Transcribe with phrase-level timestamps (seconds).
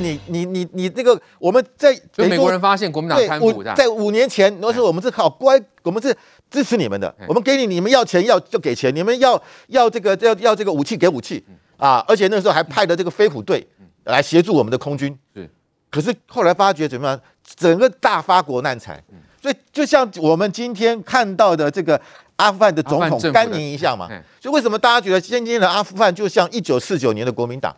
[0.00, 6.16] 你你你你那个我们在美国人发现国民党贪腐在五年前，那时候我们是好乖，我们是
[6.50, 11.44] 支持你们的，我们给你你们要钱要就给钱，你们要要这个要要这个武器给武器
[11.76, 13.66] 啊，而且那时候还派了这个飞虎队
[14.04, 15.16] 来协助我们的空军。
[15.34, 15.48] 是，
[15.90, 17.20] 可是后来发觉怎么样？
[17.56, 19.02] 整个大发国难财。
[19.42, 22.00] 所以就像我们今天看到的这个
[22.36, 24.06] 阿富汗的总统甘宁一样嘛。
[24.40, 27.74] 所以为什么大家觉得今天的阿富汗就像一九四九年的国民党？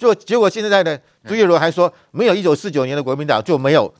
[0.00, 0.98] 就结果现在呢，
[1.28, 3.92] 朱一伦还说没有一九四九年的国民党就没有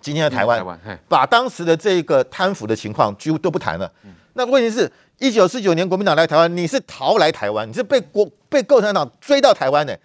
[0.00, 3.92] 今天的台湾，把当时的这个贪腐的情况几乎都不谈了。
[4.32, 9.96] 那问题是，一九四九年国民党来台湾，你是逃来台湾，你是被国被共产党追到台湾的。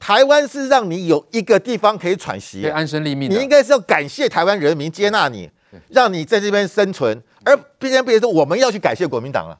[0.00, 3.30] 台湾是让你有一个地方可以喘息，安身立命。
[3.30, 5.48] 你应该是要感谢台湾人民接纳你，
[5.90, 9.56] 让你在这边生存，而别人别说我们要去感谢国民党了。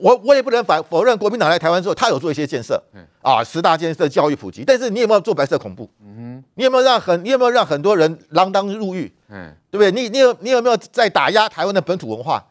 [0.00, 2.82] 我我也不能反否认国民党来台湾之后，他有做一些建设，
[3.22, 4.64] 啊，十大建设、教育普及。
[4.64, 5.88] 但是你有没有做白色恐怖？
[6.02, 9.12] 嗯你有没有让很你有没有让很多人锒铛入狱？
[9.28, 9.90] 嗯对不对？
[9.90, 12.44] 你你有你有没有在打压台湾的本土文化？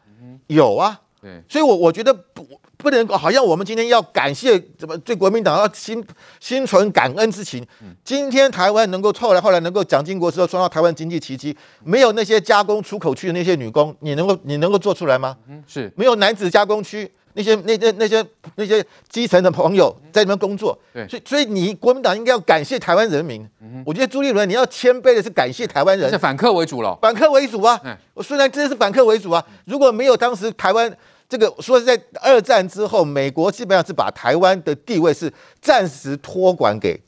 [0.46, 1.00] 有啊。
[1.20, 6.04] 对所以我我觉得不不能好像我们今天要感谢怎么对国民党要心
[6.38, 7.66] 心存感恩之情。
[8.04, 15.36] 今天台湾能够后来后来能够蒋经国之后创造台湾经济奇迹，没有那些加工出口区的那些女工，你能够你能够做出来吗？
[15.48, 17.10] 嗯是没有男子加工区。
[17.38, 23.48] 那些那些那些那些基层的朋友在里面工作，对，所以所以你国民党应该要感谢台湾人民。
[23.86, 27.80] 我觉得朱立伦你要谦卑的是感谢台湾人，是反客为主了，反客为主啊！
[28.12, 30.92] 我虽然真的是反客为主啊，如果没有当时台湾
[31.28, 37.00] 这个说是在二战之后，美国基本上是把台湾的地位是暂时托管给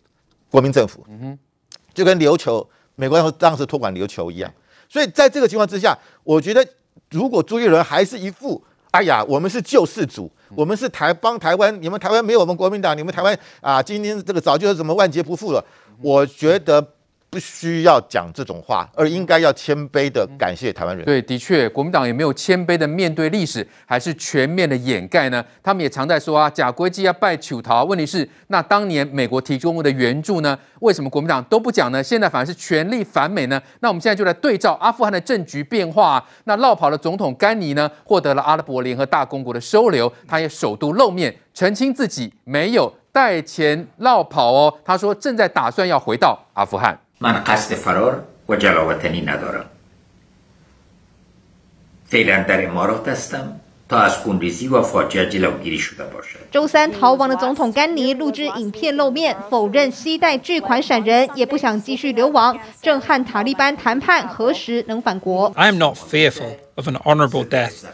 [0.49, 1.05] 国民政府，
[1.93, 2.65] 就跟琉球
[2.95, 4.49] 美国当时托管琉球一样。
[4.89, 6.65] 所以在这个情况之下，我觉得
[7.11, 8.63] 如果朱立伦还是一副。
[8.91, 15.65] 哎呀，我们是救世主，我们是台帮台湾，你们台湾没有我们国民党，你们台湾啊，今天这个早就是什么万劫不复了。
[16.03, 16.87] 我觉得。
[17.31, 21.07] 不需要讲这种话，而应该要谦卑的感谢台湾人。
[21.07, 25.45] 对，的确，国民党也没有谦卑的面对历史，还是全面的掩盖呢？
[25.63, 27.85] 他们也常在说啊，假国际要拜求桃。
[27.85, 30.59] 问题是，那当年美国提供的援助呢？
[30.81, 32.03] 为什么国民党都不讲呢？
[32.03, 33.63] 现在反而是全力反美呢？
[33.79, 36.29] 那我们现在就来对照阿富汗的政局变化啊。
[36.45, 44.75] 那落跑的总统甘尼呢，获得了阿拉伯联合大公国的收留，他也首度露面澄清自己没有带钱落跑哦。
[44.85, 46.99] 他说正在打算要回到阿富汗。
[56.51, 65.53] 周三逃亡的总统甘尼录制影片露面，否认携带巨款闪人，也不想继续流亡，正和塔利班谈判何时能返国。
[65.57, 67.85] I am not fearful of an honorable death,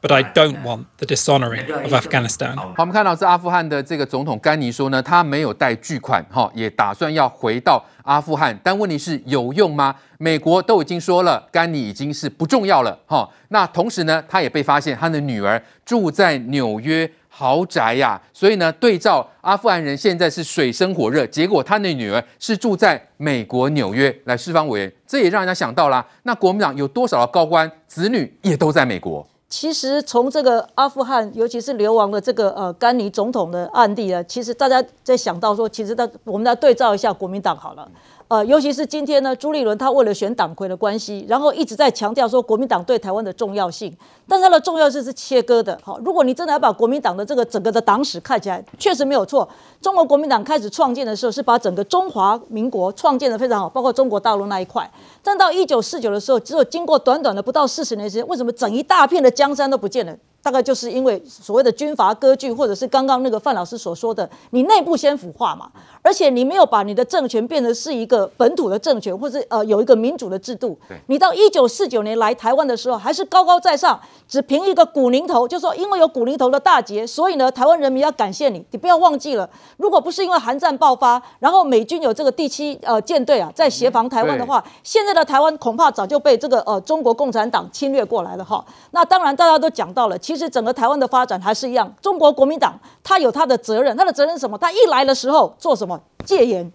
[0.00, 2.56] but I don't want the dishonoring of Afghanistan。
[2.56, 9.94] 好，我们看到是阿富汗的这个总统甘尼说呢，他没有带巨款，哈，也打算要回到阿富汗，但问题是有用吗？
[10.18, 13.28] 美国都已经说了，甘尼已经是不重要了，哈。
[13.48, 24.14] 那同时呢，他也被发现他的女儿住在纽约豪宅呀，所以呢，对照阿富汗人现在是水深火热，结果他的女儿是住在美国纽约。
[24.24, 27.70] 来，释放委员，这也让人家想到了，那国民党有多少的高官？
[27.88, 29.26] 子女也都在美国。
[29.48, 37.86] 其实从这个阿富汗，尤其是流亡的这个呃甘尼总统的案例呢，其实大家在想到说，其实他我们来对照一下国民党好了。
[38.32, 43.94] 呃，尤其是今天呢，朱立伦他为了选党魁的关系，然后一直在强调说国民党对台湾的重要性，
[44.26, 45.78] 但他的重要性是切割的。
[45.84, 49.46] 好，如果你真的要把国民党的这个整个的党史看起来，确实没有错。
[49.82, 54.90] 中国国民党开始创建的时候，是把整个中华民国创建的非常好，包括中国大陆那一块。
[55.22, 60.16] 但到一九四九的时候，只有经过短短的不到四十年时间，为什么整一大片的江山都不见了？
[60.42, 65.70] 大概就是因为所谓的军阀割据，或者是刚刚那个范老师所说的，你内部先腐化嘛，
[66.02, 70.76] 而且你没有把你的政权变成是一个本土的政权，或者呃有一个民主的制度。
[71.06, 78.64] 你到一九四九年来台湾的时候，还是高高在上，只凭一个古宁头，就说因为有古宁头的大捷，所以呢台湾人民要感谢你。
[78.72, 88.64] 你不要忘记了，如果不是因为韩战爆发，然后美军有这个第七呃舰队啊在协防台湾的话，现在的台湾恐怕早就被这个呃中国共产党侵略过来了哈。
[88.90, 90.18] 那当然大家都讲到了。
[90.31, 94.56] 其其实整个台湾的发展还是一样，中国国民党他有他的责任，他的责任是什么？
[94.56, 96.00] 他一来的时候做什么？
[96.24, 96.72] 戒严。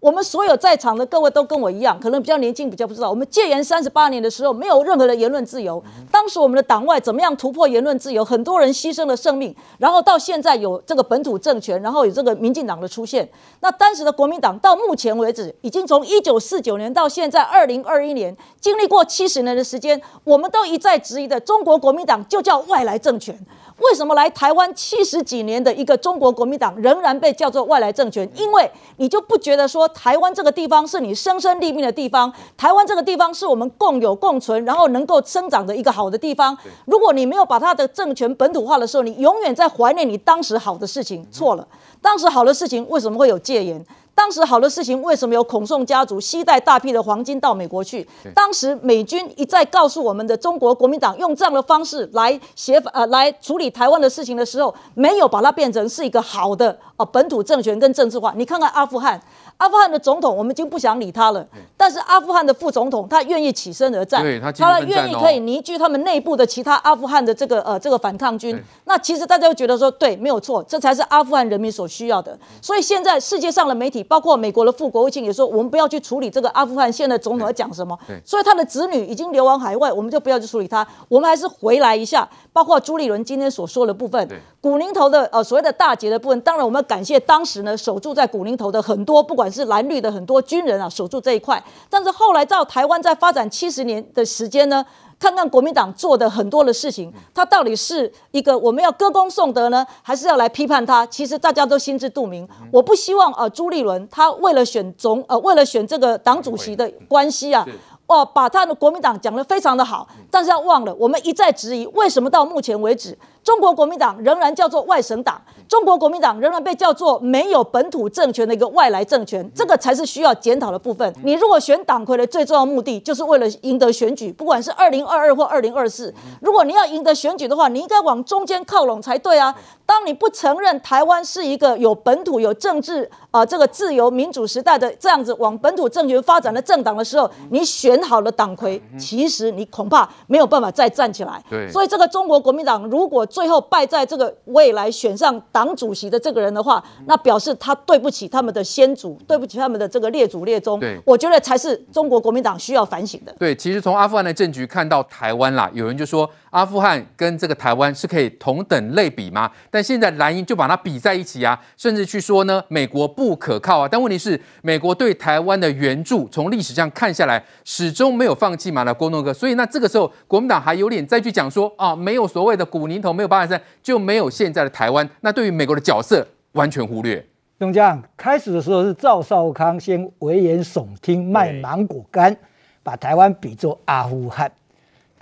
[0.00, 3.10] 我们所有在场的各位都跟我一样，可能比较年轻，比较不知道。
[3.10, 5.82] 我们戒严三十八年的时候，没有任何的言论自由。
[6.10, 8.24] 当时我们的党外怎么样突破言论自由？
[8.24, 13.28] 很多人牺牲了生命，然后到现在有这个本土政权，然后有这个民进党的出现。
[13.60, 23.38] 那当时的国民党到目前为止，已经从一九四九年到现在二零二一年，经历过七十年的时间，我们都一再质疑的，中国国民党就叫外来政权。
[23.78, 28.28] 为什么来台湾七十几年的一个中国国民党仍然被叫做外来政权？
[28.36, 36.56] 因为你就不觉得说台湾这个地方是你生生立命的地方，台湾这个地方是我们共有共存，然后能够生长的一个好的地方。
[36.84, 41.66] 如果你没有把它的政权本土化的时候，你永远在怀念你当时好的事情，错了。
[42.00, 43.84] 当时好的事情为什么会有戒严？
[44.14, 48.06] 当时好的事情，为什么有孔宋家族携带大批的黄金到美国去？
[48.34, 58.32] 当时美军一再告诉我们的中国国民党用这样的方式来协呃来处理台湾的事情的时候，没有把它变成是一个好的呃本土政权跟政治化。
[58.36, 59.20] 你看看阿富汗。
[59.56, 61.46] 阿富汗的总统，我们已经不想理他了。
[61.76, 64.22] 但是阿富汗的副总统，他愿意起身而战，
[64.58, 68.60] 他愿意可以凝聚他们内部的其他阿富汗的这个呃这个反抗军。
[68.84, 72.38] 那其实大家都觉得说，对，没有错，这才是阿富汗人民所需要的。
[72.60, 77.98] 所以现在世界上的媒体，包括美国的副国务卿也说，我们不要去处理这个阿富汗现在总统在讲什么。
[78.24, 80.86] 所以他的子女已经流亡海外，我们就不要去处理他。
[81.08, 84.28] 我们还是回来一下，包括朱立伦今天所说的部分，
[84.64, 89.52] 古宁头的呃所谓的大捷的部分，当然我们要感谢当时呢守住在古宁头的很多不管。
[89.52, 91.62] 是蓝绿的很多军人啊，守住这一块。
[91.90, 94.84] 但是后来到台湾在发展七十年的时间呢，
[95.20, 101.04] 看看国民党做的很多的事情，他到底是一个我们要歌功颂德呢，还是要来批判他？
[101.06, 102.48] 其实大家都心知肚明。
[102.72, 107.64] 我不希望呃朱立伦他为了选总呃为了选这个党主席的关系啊。
[108.06, 121.10] 哦，把他的国民党讲得非常的好，但是要忘了，我们一再质疑，为什么到目前为止，中国国民党仍然叫做外省党，中国国民党仍然被叫做没有本土政权的一个外来政权，这个才是需要检讨的部分。
[121.22, 126.12] 你如果选党魁的最重要目的，就是为了赢得选举，不管是二零二二或二零二四，
[126.42, 129.54] 如果你要赢得选举的话，你应该往中间靠拢才对啊。
[129.86, 141.42] 当你不承认台湾是一个有本土、有政治啊、呃、这个自由民主时代的这样子往本土政权发展的政党的时候，你选好了党魁，其实你恐怕没有办法再站起来。
[141.50, 150.80] 对，所以这个中国国民党如果最后败在这个未来选上党主席的这个人的话，那表示他对不起他们的先祖，对不起他们的这个列祖列宗。
[150.80, 153.34] 对，我觉得才是中国国民党需要反省的。
[153.38, 159.50] 对，其实从阿富汗的政局看到台湾啦，有人就说阿富汗跟这个台湾是可以同等类比吗？
[159.72, 163.88] 但现在蓝营就把它比在一起啊，甚至去说呢，美国不可靠啊。
[163.90, 169.34] 但问题是，美国对台湾的援助，从历史上看下来，始终没有放弃嘛，那郭东哥。
[169.34, 175.10] 所以那这个时候，国民党还有脸再去讲说啊，没有所谓的古宁头，没有八二三，就没有现在的台湾。
[175.22, 177.26] 那对于美国的角色，完全忽略。
[177.58, 182.36] 东江开始的时候是赵少康先危言耸听，卖芒果干，
[182.84, 184.52] 把台湾比作阿富汗，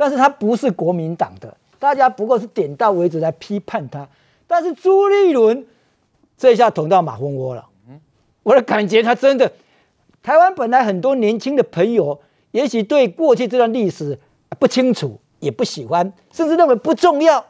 [0.03, 1.57] 但是他不是国民党的。
[1.79, 4.09] 大家不过是点到为止来批判他，
[4.49, 5.65] 但是朱立伦
[6.37, 7.65] 这一下捅到马蜂窝了。
[8.43, 9.53] 我的感觉，他真的，
[10.21, 12.21] 台湾本来很多年轻的朋友，
[12.51, 14.19] 也许对过去这段历史
[14.59, 17.47] 不清楚，也不喜欢，甚至认为不重要，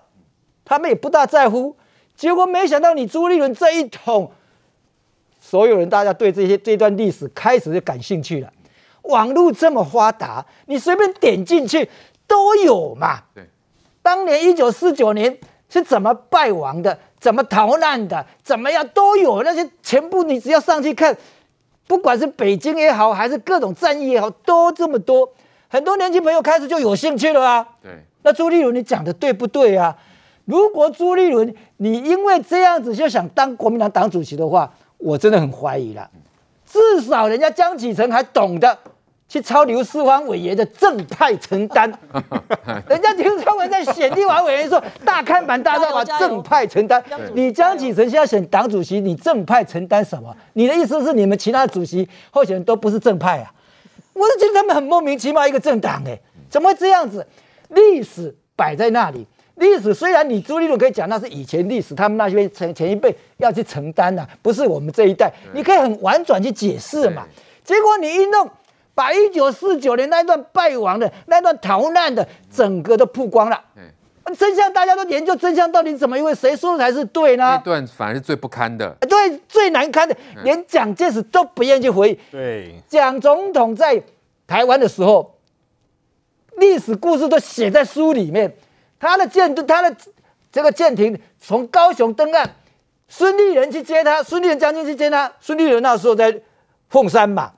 [0.62, 1.74] 他们也不大在乎。
[2.14, 4.30] 结果没想到你朱立伦这一捅，
[5.40, 8.52] 所有人大家对这些这段历史开始就感兴趣了。
[9.04, 11.88] 网络这么发达，你随便点进去
[12.32, 13.18] 都有嘛。
[13.34, 13.46] 对。
[14.00, 15.36] 当年一九四九年
[15.68, 16.98] 是怎么败亡的？
[17.20, 18.24] 怎么逃难的？
[18.42, 21.14] 怎么样都有那些全部，你只要上去看，
[21.86, 25.30] 不管是北京也好，还是各种战役也好，都这么多。
[25.68, 27.68] 很多年轻朋友开始就有兴趣了啊。
[27.82, 27.90] 对。
[28.22, 29.94] 那朱立伦，你讲的对不对啊？
[30.46, 36.10] 如果朱立伦你因为这样子就想当国民党党主席的话，我真的很怀疑了。
[36.66, 38.78] 至少人家江启臣还懂得。
[39.32, 41.90] 去抄刘世芳委员的正派承担，
[42.86, 47.02] 人家刘世芳委员在选立法委员说大看板大造把正派承担。
[47.32, 50.36] 你江启臣现在选党主席，你正派承担什么？
[50.52, 53.50] 你的意思是你们其他主席候选人都不是正派啊？
[54.12, 56.20] 我是觉得他们很莫名其妙一个政党哎，
[56.50, 57.26] 怎么会这样子？
[57.70, 67.26] 历史摆在那里，历史虽然你朱立伦可以讲那是以前历史，他们那些前前一辈要去承担的，不是我们这一代，你可以很婉转去解释嘛。
[67.64, 68.46] 结果你一弄。
[68.94, 73.62] 把一九四九年那段败亡的、那段逃难的，整个都曝光了。
[74.38, 76.32] 真相大家都研究真相到底怎么一回？
[76.34, 77.44] 谁说的才是对呢？
[77.44, 82.18] 那段反而是最不堪的，对，最难堪的，连蒋介石都不愿意去回忆。
[82.30, 84.00] 对，蒋总统在
[84.46, 85.34] 台湾的时候，
[86.56, 88.54] 历史故事都写在书里面。
[89.00, 89.94] 他的舰队，他的
[90.52, 92.48] 这个舰艇从高雄登岸，
[93.08, 95.30] 孙立人去接他，孙立人将军去接他。
[95.40, 96.40] 孙立人那时候在
[96.88, 97.52] 凤山嘛。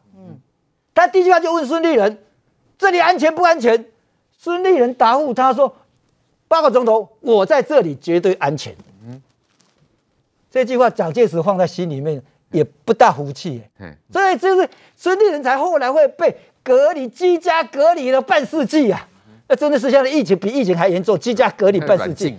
[0.95, 2.23] 他第一句话就问孙立人
[2.79, 3.85] ：“这里安全不安全？”
[4.39, 5.77] 孙立人答复他说
[6.47, 8.75] ：“报告总统，我在这里绝对安全。”
[9.07, 9.21] 嗯，
[10.51, 13.63] 这句话蒋介石放在心里面也不大服气。
[13.79, 19.09] 嗯，所以就是孙立人才后来会被隔离、居家隔离了半世纪啊！
[19.49, 22.39] 那真的是现在疫情比疫情还严重，居家隔离半世纪。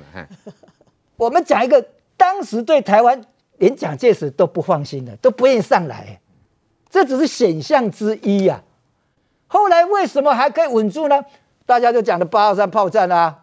[1.18, 1.86] 我们讲一个
[2.18, 3.20] 当时对台湾
[3.58, 6.20] 连蒋介石都不放心的，都不愿意上来，
[6.96, 8.64] 这只是选项之一呀、啊。
[9.48, 11.22] 后来为什么还可以稳住呢？
[11.66, 13.36] 大家就讲的八二三炮战啊，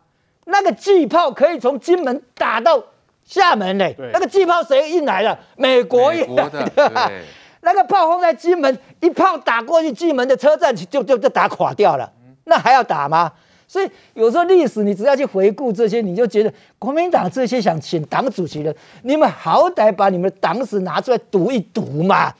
[0.46, 2.82] 那个巨炮可以从金门打到
[3.26, 5.38] 厦门嘞，那个巨炮谁运来的？
[5.58, 7.12] 美国运来的。
[7.60, 12.10] 那个炮轰在金门，一炮打过去，金门的车站就就就打垮掉了。
[12.44, 13.30] 那还要打吗？
[13.68, 22.32] 所以有时候历史你只要去回顾这些，你就觉得国民党这些想请党主席的，你们好歹把你们的党史拿出来读一读嘛。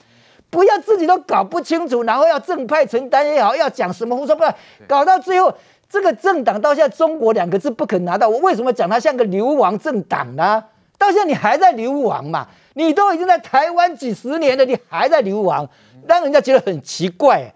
[0.53, 4.57] 不要自己都搞不清楚，然后要正派承担也好，要讲什么胡说八道，
[4.87, 5.51] 搞到最后
[5.89, 8.29] 这个政党到现在“中国”两个字不肯拿到。
[8.29, 10.63] 我为什么讲它像个流亡政党呢？
[10.99, 12.47] 到现在你还在流亡嘛？
[12.75, 15.67] 你都已经在台湾几十年了，你还在流亡，
[16.07, 17.51] 让人家觉得很奇怪。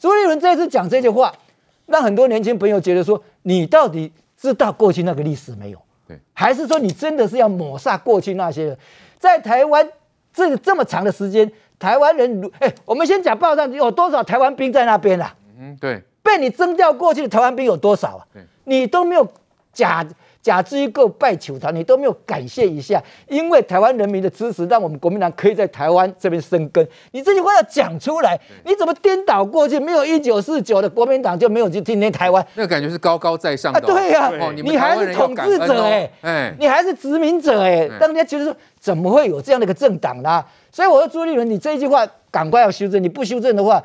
[0.00, 1.32] 朱立伦这次讲这句话，
[1.86, 5.78] 让很多年轻朋友觉得说：你到底知道过去那个历史没有？
[6.08, 8.78] 对，还是说你真的是要抹杀过去那些人？
[9.20, 9.88] 在台湾
[10.32, 11.48] 这这么长的时间。
[11.84, 15.34] 台湾人，哎，我们先讲报上有多少台湾兵在那边啊？
[15.60, 18.24] 嗯，对，被你征调过去的台湾兵有多少啊？
[18.32, 19.28] 对，你都没有
[19.70, 20.02] 假
[20.44, 26.86] 假机构拜求他，你都没有感谢一下，因为台湾人民的支持，让我们国民党可以在台湾这边生根。
[27.12, 29.80] 你这句话要讲出来，你怎么颠倒过去？
[29.80, 33.86] 没有一九四九的国民党就没有今天台湾，那个感觉是高高在上的、哦啊。
[33.86, 40.44] 对呀、啊，你还是统治者哎、欸，哎，你还是殖民者哎、欸，让人家觉得说怎么会有这样的一个政党呢？
[40.70, 43.82] 所以我说朱立伦，你这一句话赶快要修正，你不修正的话，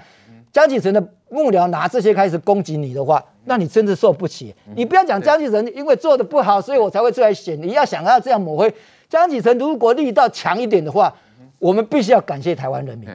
[0.52, 4.54] 江启臣的幕僚拿这些开始攻击你的话，那你真的受不起。
[4.76, 7.62] 你不要讲江启臣因为做的不好，所以我才会出来选。
[7.62, 8.74] 你要想要这样抹黑
[9.08, 11.16] 江启臣，如果力道强一点的话，
[11.60, 13.08] 我们必须要感谢台湾人民，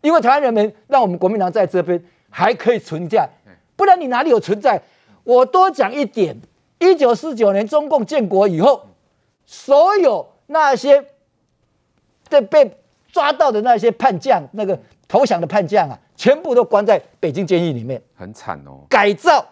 [0.00, 2.00] 因为台湾人民让我们国民党在这边
[2.30, 3.28] 还可以存在，
[3.74, 4.80] 不然你哪里有存在？
[5.24, 6.36] 我多讲一点，
[6.78, 8.86] 一九四九年中共建国以后，
[9.44, 11.04] 所有那些
[12.28, 12.78] 在被
[13.10, 14.78] 抓到的那些叛将，那个
[15.08, 18.86] 投降的叛将啊，全部都关在北京监狱里面，很惨哦。
[18.88, 19.46] 改造，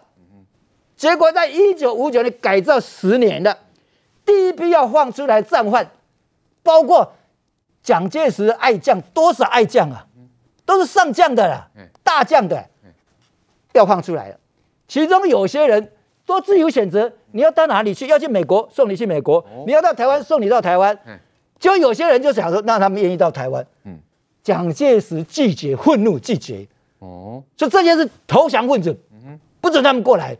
[0.95, 3.57] 结果在一九五九年改造十年了，
[4.25, 5.91] 第一批要放出来战犯，
[6.63, 7.13] 包括
[7.83, 10.07] 蒋介石爱将，多少爱将啊，
[10.65, 11.69] 都是上将的啦，
[12.03, 12.67] 大将的，
[13.73, 14.39] 要放出来了。
[14.87, 15.91] 其中有些人
[16.25, 18.07] 都自由选择，你要到哪里去？
[18.07, 20.97] 要去美国，送你去美国；你要到台湾，送你到台湾。
[21.59, 23.65] 就有些人就想说，那他们愿意到台湾。
[23.83, 23.97] 嗯，
[24.45, 26.67] 蒋介石拒绝，愤怒拒绝。
[26.99, 30.37] 哦，所以这些是投降分子，嗯，不准他们过来。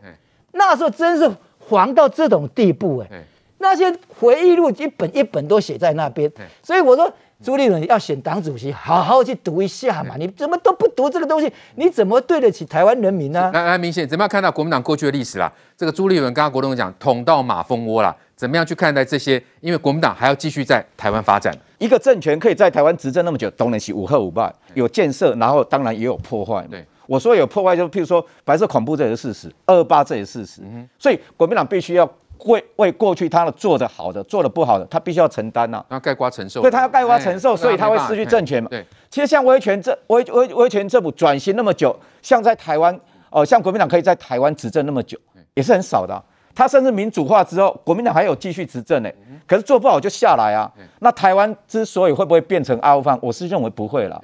[0.52, 3.24] 那时候真是黄到这种地步哎，
[3.58, 6.30] 那些回忆录一本一本都写在那边。
[6.62, 7.12] 所以我说，
[7.44, 10.16] 朱立伦要选党主席，好好去读一下嘛。
[10.18, 13.50] 你怎么都不读这个东西，你怎么对得起台湾人民呢？
[13.52, 15.52] 来来，明显怎么样看到国民党过去的历史啦？
[15.76, 18.14] 这个朱立伦刚刚国栋讲，捅到马蜂窝啦。
[18.34, 19.42] 怎么样去看待这些？
[19.60, 21.54] 因为国民党还要继续在台湾发展。
[21.78, 26.66] 一个政权可以在台湾执政那么久，当然是五贺五败，有建设，然后当然也有破坏。
[26.70, 30.62] 对，我说有破坏，就譬如说白色恐怖这也是事实，二二八这也是事实。
[30.64, 32.10] 嗯、所以国民党必须要
[32.44, 36.62] 为为过去他的做的好的、做的不好的，他必须要承担呐、啊，要盖瓜承受。
[36.62, 38.68] 对，他要盖瓜承受，所以他会失去政权嘛。
[38.68, 42.94] 对，其实像威权政威威威权政府转型那么久，像在台湾
[43.30, 45.18] 哦、呃，像国民党可以在台湾执政那么久，
[45.54, 46.22] 也是很少的、啊。
[46.54, 49.10] 他甚至民主化之后，国民党还有继续执政呢，
[49.46, 50.70] 可是做不好就下来啊。
[51.00, 54.22] 那台湾之所以会不会变成阿富汗，我是认为不会了，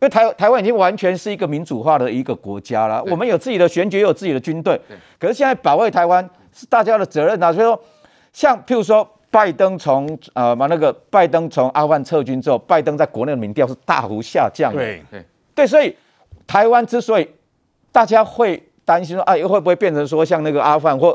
[0.00, 3.04] 因为台台湾已经完全是一个民主化的一个国家了。
[3.04, 4.80] 我们有自己的选举，有自己的军队，
[5.18, 7.52] 可是现在保卫台湾是大家的责任啊。
[7.52, 7.78] 所以说，
[8.32, 14.72] 像譬如说拜登从呃把那个拜登从阿富汗撤军之后，拜登在国内的民调是大幅下降。
[14.72, 15.22] 对对
[15.54, 15.94] 对，所以
[16.46, 17.28] 台湾之所以
[17.92, 21.08] 大家会担心说，哎，会不会变成说像那个阿富汗或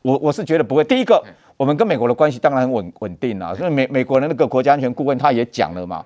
[0.00, 0.82] 我我是觉得不会。
[0.84, 1.22] 第一个，
[1.58, 6.02] 我们跟美国的关系当然很稳稳定啦，所以美美国的那个国家安全顾问他也讲了嘛。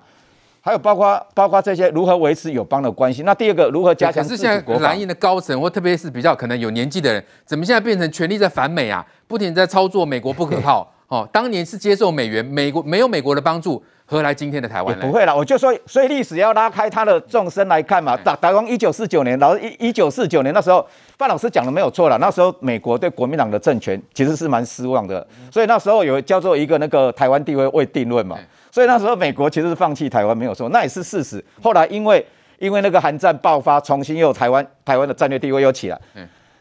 [0.67, 3.23] 还有包括包括这些如何维持友邦的关系。
[3.23, 4.21] 那第二个，如何加强？
[4.21, 9.05] 可是现在蓝营的高层或特别是比较可能有年纪的人，怎么现在变成全力在反美啊？
[9.27, 10.85] 不停在操作美国不可靠。
[11.07, 13.81] 哦，当年是接受美元，美国没有美国的帮助。
[14.05, 14.99] 何来今天的台湾？
[14.99, 18.17] 不会了，我就说，所以历史要拉开它的纵深来看嘛。
[18.17, 20.85] 打打光一九四九年，然后一一九四九年那时候，
[21.17, 22.17] 范老师讲的没有错了。
[22.17, 28.37] 那时候美国对国民党的政权其实是蛮失望的，所以那时候有叫做一个那个台湾地位未定论嘛。
[28.77, 31.43] 所以那时候美国其实是放弃台湾没有错，那也是事实。
[31.63, 32.23] 后来因为
[32.59, 35.99] 因为那个韩战爆发，重新又台湾台湾的战略地位又起来。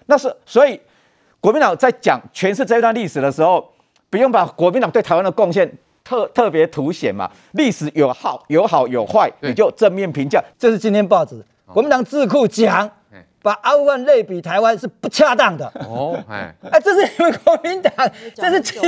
[0.06, 0.80] 那是所以
[1.40, 3.70] 国民党在讲诠释这段历史的时候，
[4.08, 5.70] 不用把国民党对台湾的贡献。
[6.02, 10.42] 特特别凸显嘛，历史有好有好有坏，你就正面评价。
[10.56, 12.90] 这是今天报纸，国民党智库讲，
[13.42, 15.66] 把阿富汗类比台湾是不恰当的。
[15.74, 17.92] 哦，哎，哎，这是你们国民党，
[18.34, 18.80] 这是亲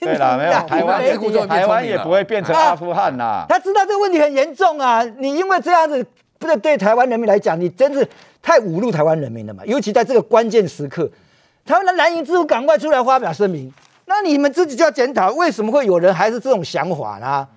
[0.00, 3.46] 对了，没有台湾，台湾也不会变成阿富汗呐、啊。
[3.48, 6.04] 他知道这个问题很严重啊，你因为这样子，
[6.38, 8.06] 不是对台湾人民来讲，你真是
[8.42, 9.64] 太侮辱台湾人民了嘛？
[9.64, 11.10] 尤其在这个关键时刻，
[11.64, 13.72] 台湾的蓝营之父赶快出来发表声明，
[14.04, 17.48] 那你们自己就要检讨，为什么会有人还是这种想法呢？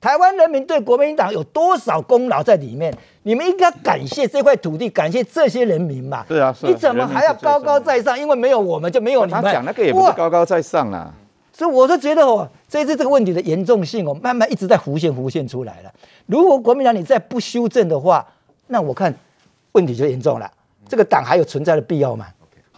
[0.00, 2.92] 台湾人民对国民党有多少功劳在里面？
[3.24, 6.24] 你们应该感谢这块土地，感谢这些人民嘛。
[6.28, 8.18] 是啊，你怎么还要高高在上？
[8.18, 9.42] 因为没有我们就没有你们。
[9.42, 11.12] 他讲那个也不是高高在上啦。
[11.52, 15.92] 所以我就觉得哦，这次这个问题的严重性哦，慢慢一直在浮现浮现出来了。
[16.26, 18.24] 如果国民党你再不修正的话，
[18.68, 19.12] 那我看
[19.72, 20.48] 问题就严重了。
[20.88, 22.26] 这个党还有存在的必要吗？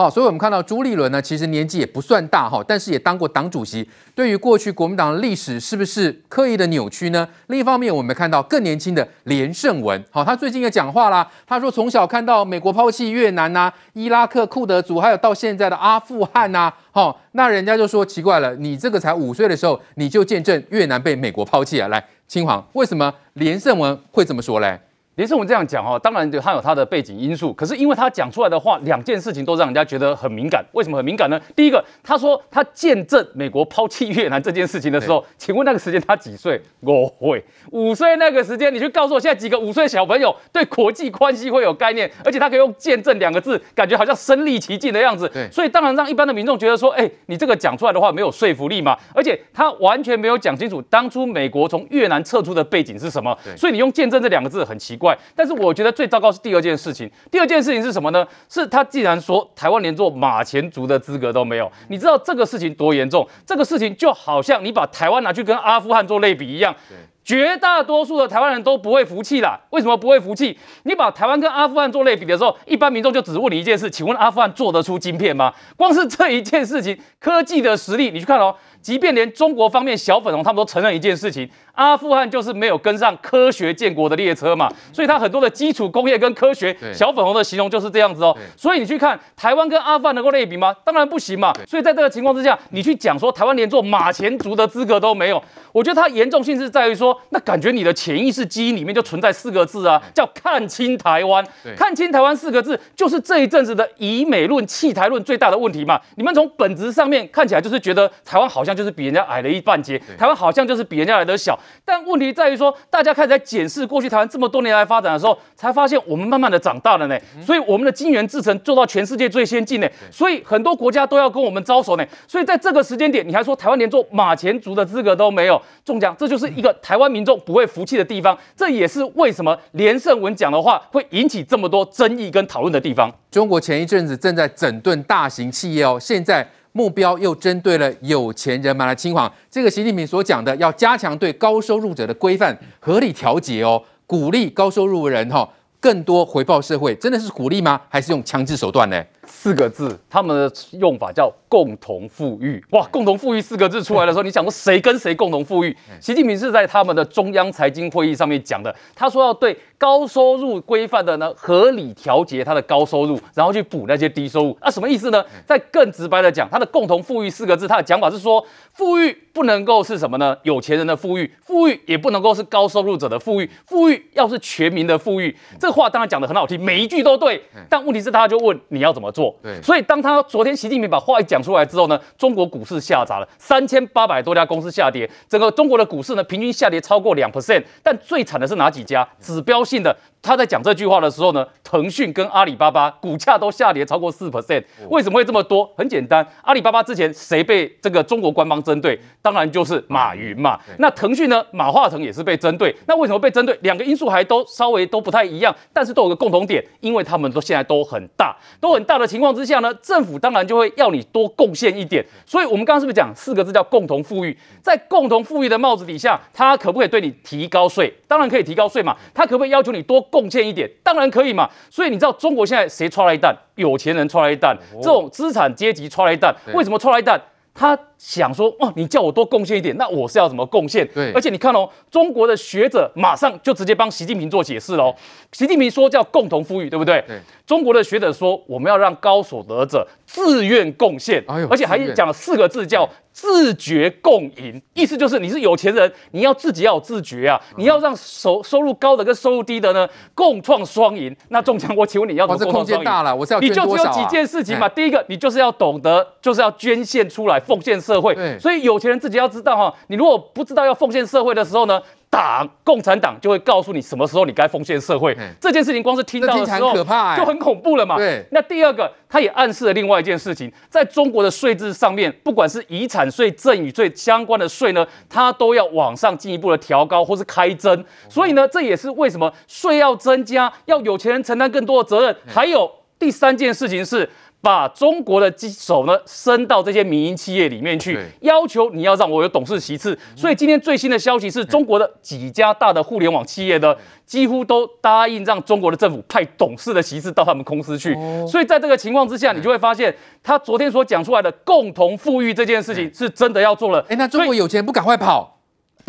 [0.01, 3.87] 好，所以我们看到朱立伦呢，其实年纪也不算大哈，但是也当过党主席。
[4.15, 7.29] 对于过去国民党的历史，是不是刻意的扭曲呢？
[7.49, 11.31] 另一方面，我们看到更年轻的连胜文，好，他最近也讲话啦。
[11.47, 21.89] 他说从小看到美国抛弃越南呐、伊拉克库德族，还有到现在的阿富汗呐、好，那人家就说奇怪了，你这个才五岁的时候，你就见证越南被美国抛弃啊？
[21.89, 24.81] 来，嶔煌，为什么连胜文会这么说嘞？
[25.17, 30.65] 连胜文这样讲哦，当然就他有他的背景因素，可是因为他讲出来的话，两件事情都让人家觉得很敏感。
[30.73, 31.39] 为什么很敏感呢？
[31.55, 36.59] 第一个，他说他见证美国抛弃越南这件事情的时候，请问那个时间他几岁？
[36.81, 45.29] 我会五岁那个时间，你去告诉我现在几个五岁小朋友对国际关系会有概念，而且他可以用见证两个字，感觉好像身历其境的样子。
[45.29, 53.37] 对，所以当然让一般的民众觉得说，哎，你这个讲出来的话没有说服力嘛，而且他完全没有讲清楚当初美国从越南撤出的背景是什么。
[53.57, 55.10] 所以你用见证这两个字很奇怪。
[55.35, 57.11] 但是我觉得最糟糕是第二件事情。
[57.31, 58.27] 第二件事情是什么呢？
[58.49, 63.27] 是他既然说台湾连做马前卒的资格都没有，你知道这个事情多严重？
[63.47, 66.75] 这个事情就好像你把台湾拿去跟阿富汗做类比一样。
[67.23, 69.61] 绝大多数的台湾人都不会服气啦。
[69.71, 70.59] 为什么不会服气？
[70.85, 75.53] 你把台湾跟阿富汗做类比的时候，一般民众就只问你一件事：请问阿富汗做得出晶片吗？
[75.77, 78.57] 光是这一件事情，科技的实力，你去看哦。
[78.81, 88.37] 即便连中国方面小粉红他们都承认一件事情，阿富汗就是没有跟上科学建国的列车嘛，所以它很多的基础工业跟科学，小粉红的形容就是这样子哦。
[88.57, 90.75] 所以你去看台湾跟阿富汗能够类比吗？
[90.83, 91.53] 当然不行嘛。
[91.69, 101.47] 所以在这个情况之下，你去讲说台湾连做马前卒的资格都没有，我觉得它严重性是在于说，那感觉你的潜意识基因里面就存在四个字啊，叫看清台湾。
[101.77, 106.01] 看清台湾四个字，就是这一阵子的以美论、弃台论最大的问题嘛。
[106.17, 108.70] 你们从本质上面看起来就是觉得台湾好像。
[108.75, 117.19] 就是比人家矮了一半截，台湾好像就是比人家来的小，但问题在于说，大家开始在检视过去台湾这么多年来发展的时候，才发现我们慢慢的长大了呢。
[117.45, 122.07] 所以我们的晶圆制程做到全世界最先进呢，所以很多国家都要跟我们招手呢。
[122.27, 128.37] 所以在这个时间点，你还说台湾连做马前卒的资格都没有，中奖，这就是一个台湾民众不会服气的地方。
[128.57, 133.13] 这也是为什么连胜文讲的话会引起这么多争议跟讨论的地方。
[133.31, 136.47] 中国前一阵子正在整顿大型企业哦，现在。
[136.73, 145.49] 目标又针对了有钱人嘛，来嶔煌，这个习近平所讲的要加强对高收入者的规范，合理调节哦，鼓励高收入人哈、
[145.81, 147.81] 更多回报社会，真的是鼓励吗？
[147.89, 149.03] 还是用强制手段呢？
[149.31, 152.63] 四个字，他们的用法叫共同富裕。
[152.73, 155.75] 哇，共同富裕四个字出来的时候，你想说谁跟谁共同富裕？
[156.01, 164.59] 习近平是在他们的中央财经会议上面讲的，他说要对高收入规范的呢合理调节他的高收入，然后去补那些低收入。
[164.61, 165.25] 啊，什么意思呢？
[165.47, 170.37] 再更直白的讲，他的共同富裕四个字，他的讲法是说，富裕不能够是什么呢？
[170.43, 175.35] 有钱人的富裕，富裕也不能够是高收入者的富裕，富裕要是全民的富裕。
[175.59, 179.20] 这话当然讲的很好听，每一句都对，但问题是大家就问你要怎么做？
[179.43, 189.07] 对，所以当他昨天习近平把话一讲出来之后呢，中国股市下砸了，三千八百多家公司下跌，整个中国的股市呢平均下跌超过两 percent，但最惨的是哪几家？
[189.21, 189.97] 指标性的。
[190.23, 195.67] 他在讲这句话的时候呢，腾讯跟阿里巴巴股价都下跌超过四 percent，为什么会这么多？
[195.79, 199.01] 很简单，阿里巴巴之前谁被这个中国官方针对？
[199.23, 200.61] 当然就是马云嘛。
[200.79, 201.43] 那腾讯呢？
[201.53, 202.75] 马化腾也是被针对。
[202.87, 203.59] 那为什么被针对？
[203.63, 212.05] 两个因素还都稍微都不太一样，但是都有个共同点，因为他们都现在都很大，都很大的情况之下呢，政府当然就会要你多贡献一点。
[212.27, 214.37] 所以我们刚刚是不是讲四个字叫共同富裕？
[214.63, 217.93] 在共同富裕的帽子底下，他可不可以对你提高税？
[218.07, 218.97] 当然可以提高税嘛。
[219.15, 220.01] 他可不可以要求你多？
[220.11, 221.49] 贡献一点，当然可以嘛。
[221.71, 223.37] 所以你知道中国现在谁抓了一蛋？
[223.55, 226.35] 有钱人抓了一蛋，这种资产阶级抓了一蛋。
[226.55, 227.21] 为什么抓了一蛋？
[227.55, 230.89] 他想说，哦，你叫我多贡献一点，那我是要怎么贡献？
[230.95, 234.95] 对，而且你看哦，中国的学者马上就直接帮习近平做解释喽。
[235.33, 237.05] 习近平说叫共同富裕，对不对？
[237.07, 237.21] 对。
[237.47, 251.15] 中国的学者说，我们要让高所得者自愿贡献，而且还讲了四个字叫自觉共赢，意思就是你是有钱人，你要自己要有自觉啊，你要让收收入高的跟收入低的呢共创双赢。
[251.29, 252.77] 那中奖，我请问你要怎么共创双赢？
[252.77, 253.87] 空间大了，我是要捐多少啊？
[253.87, 254.69] 你就只有几件事情嘛。
[254.69, 258.39] 第一个，你就是要懂得，就是要捐献出来，奉献社会。
[258.39, 265.17] 所以有钱人自己要知道哈，你如果不知道要奉献社会的时候呢，党共产党就会告诉你什么时候你该奉献社会。
[265.41, 266.73] 这件事情光是听到的时候，
[267.17, 267.97] 就很恐怖了嘛。
[267.97, 268.25] 对。
[268.31, 277.85] 那第二个，他也暗示了另外一件事情，在中国的税制上面，不管是遗产税、赠与税相关的税呢，它都要往上进一步的调高或是开征。
[278.09, 282.17] 所以呢，这也是为什么税要增加，要有钱人承担更多的责任。
[282.27, 284.09] 还有第三件事情是。
[284.43, 289.99] 把中国的手呢伸到这些民营企业里面去，要求你要让我有董事席次。
[290.17, 293.77] 所以今天最新的消息是，中国的几家大的互联网企业呢，
[294.07, 297.95] 几乎都答应让中国的政府派董事的席次到他们公司去。
[298.27, 303.85] 所以在这个情况之下，你就会发现，他昨天所讲出来的共同富裕这件事情是真的要做了。
[303.89, 305.40] 哎，那中国有钱不赶快跑？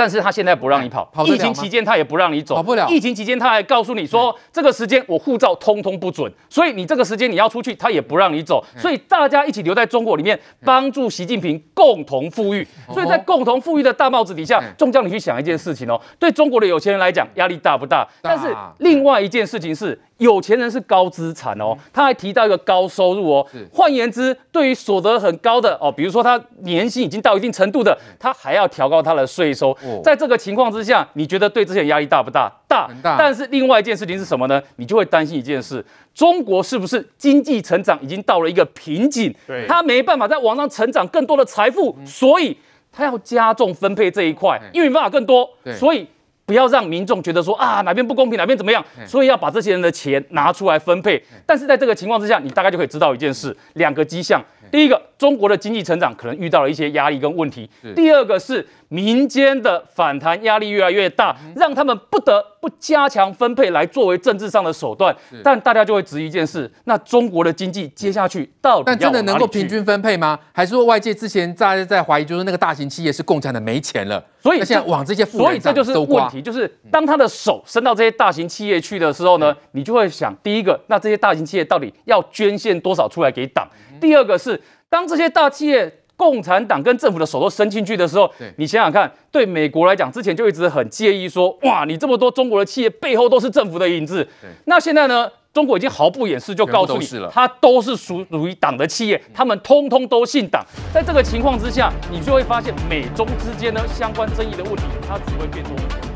[0.01, 2.89] 但是他现在不让你跑，跑疫情期间他也不让你走，跑不了。
[2.89, 8.65] 疫情期间他还告诉你说，这个时间我护照通通不准，所以你这个时间你要出去，他也不让你走。
[8.75, 12.67] 所以大家一起留在中国里面，帮助习近平共同富裕。
[12.91, 18.07] 所以在共同富裕的大帽子底下，仲将你去想一件事情哦，对中国的有钱人来讲，压力大不大？
[18.23, 20.01] 但是另外一件事情是。
[20.21, 23.47] 有钱人是高资产哦，他还提到一个高收入哦。
[23.73, 29.75] 换言之，对于所得很高的哦，比如说他年薪已经到一定程度的，他还要调高他的税收。
[30.03, 32.51] 在这个情况之下，你觉得对这些人压力大不大？
[32.67, 32.87] 大。
[33.03, 34.61] 但是另外一件事情是什么呢？
[34.75, 39.33] 你就会担心一件事：中国是不是经济成长已经到了一个瓶颈？
[39.47, 42.55] 对，他没办法再往上成长更多的财富，所以
[42.91, 46.07] 他要加重分配这一块，因为没办法更多，所以。
[46.45, 51.23] 不要让民众觉得说啊哪边不公平哪边怎么样，所以要把这些人的钱拿出来分配。
[51.45, 54.43] 但是在这个情况之下，你大概就可以知道一件事：两个迹象。
[54.71, 65.15] 第一个，中国的经济成长可能遇到了一些压力跟问题；第二个是民间的反弹压力越来越大，让他们不得不加强分配来作为政治上的手段。
[65.43, 68.83] 但大家就会质疑一件事：那中国的经济接下去到底？
[68.85, 70.39] 但真的能够平均分配吗？
[70.53, 74.23] 还是说外界之前大家在怀疑，就是那个大型企业是共产党没钱了？
[74.41, 83.67] 所以现在往这些富人，所以这就是问题，就是当他的手伸到这些大型企业去的时候呢，你就会想，第一个，那这些大型企业到底要捐献多少出来给党？
[83.99, 84.59] 第二个是，
[84.91, 94.27] 当这些大企业、共产党跟政府的手都伸进去的时候，你想想看，对美国来讲，之前就一直很介意说，哇，你这么多中国的企业背后都是政府的影子。
[94.65, 95.31] 那现在呢？
[95.53, 100.65] 中国已经毫不掩饰，就告诉你，它都是属属于党的企业，他们通通都姓党。
[100.93, 106.10] 在这个情况之下，你就会发现美中之间呢相关争议的问题，它只会变多。